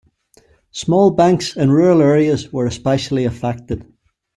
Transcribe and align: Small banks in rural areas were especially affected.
Small 0.71 1.11
banks 1.11 1.55
in 1.55 1.69
rural 1.69 2.01
areas 2.01 2.51
were 2.51 2.65
especially 2.65 3.25
affected. 3.25 3.85